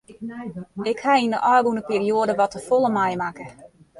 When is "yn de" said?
1.23-1.39